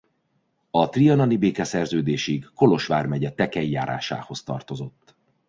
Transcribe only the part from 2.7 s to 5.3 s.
vármegye Tekei járásához tartozott.